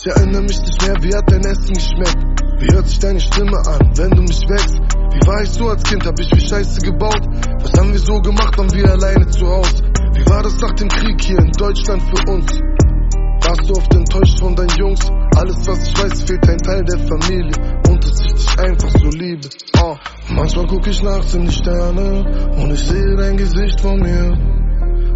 [0.00, 2.22] Ich erinnere mich nicht mehr, wie hat dein Essen geschmeckt?
[2.60, 4.78] Wie hört sich deine Stimme an, wenn du mich wächst?
[4.78, 7.26] Wie war ich so als Kind, hab ich wie Scheiße gebaut?
[7.58, 9.82] Was haben wir so gemacht, waren wir alleine zu Hause?
[10.14, 12.46] Wie war das nach dem Krieg hier in Deutschland für uns?
[13.42, 15.10] Warst du oft enttäuscht von deinen Jungs?
[15.34, 17.58] Alles was ich weiß, fehlt ein Teil der Familie
[17.88, 19.48] und dass ich dich einfach so liebe.
[19.82, 19.96] Oh.
[20.30, 24.30] Manchmal guck ich nachts in die Sterne und ich sehe dein Gesicht vor mir.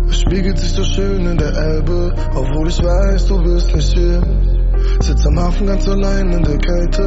[0.08, 4.51] Es spiegelt sich so schön in der Elbe, obwohl ich weiß, du bist nicht hier.
[5.00, 7.04] Sitz am Hafen ganz allein in der Kälte,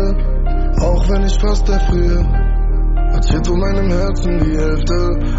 [0.81, 2.25] auch wenn ich fast erfriere.
[3.13, 4.95] Als fehlt um meinem Herzen die Hälfte,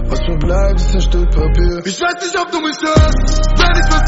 [0.09, 1.83] was mir bleibt, ist ein Stück Papier.
[1.85, 4.06] Ich weiß nicht, ob du mich hörst, wenn ich was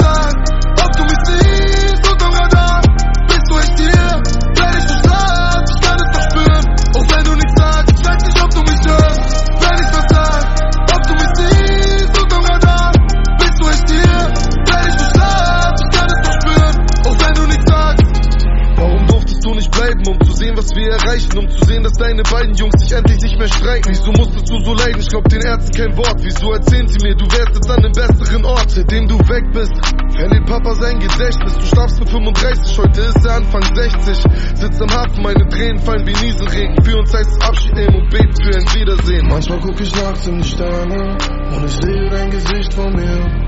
[21.38, 23.86] Um zu sehen, dass deine beiden Jungs sich endlich nicht mehr streiten.
[23.86, 24.98] Wieso musstest du so leiden?
[24.98, 26.18] Ich glaub den Ärzten kein Wort.
[26.18, 29.70] Wieso erzählen sie mir, du wärst jetzt an einem besseren Ort, seitdem du weg bist?
[30.18, 31.54] Verliert Papa sein Gedächtnis.
[31.54, 34.18] Du starbst mit 35, heute ist er Anfang 60.
[34.54, 36.74] Sitz am Hafen, meine Tränen fallen wie Nieselregen.
[36.82, 39.26] Für uns heißt es Abschied nehmen und beten für ein Wiedersehen.
[39.28, 41.18] Manchmal guck ich nachts in die Sterne
[41.54, 43.46] und ich sehe dein Gesicht vor mir.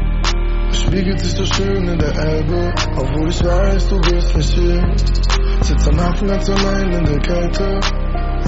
[0.71, 5.40] Es spiegelt sich so schön in der Elbe, obwohl ich weiß, du bist nicht hier.
[5.63, 7.81] Sitz am Hafen ganz allein in der Kälte,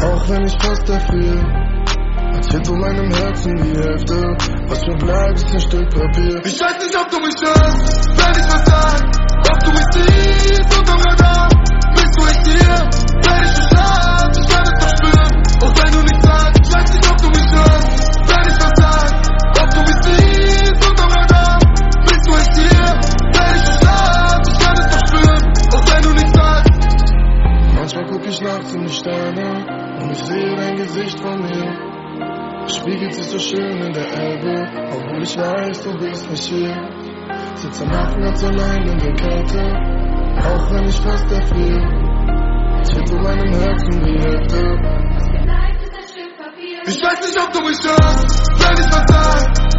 [0.03, 1.45] auch wenn ich fast erfriere.
[2.35, 4.37] Als fehlt um meinem Herzen die Hälfte,
[4.69, 6.41] was mir bleibt, ist ein Stück Papier.
[6.45, 9.03] Ich weiß nicht, ob du mich hörst, wenn ich was sag,
[9.53, 11.22] ob du mich siehst unterm Radar.
[30.53, 32.69] Sehe dein Gesicht vor mir.
[32.69, 36.77] Spiegelt sich so schön in der Elbe, obwohl ich weiß, du bist nicht hier.
[37.57, 39.61] Sitz am Hafen ganz allein in der Kälte,
[40.39, 42.81] auch wenn ich fast erfriere.
[42.83, 44.59] Es fehlt um meinem Herzen die Hälfte.
[46.85, 49.72] Ich weiß nicht, ob du mich hörst, wenn ich was sag,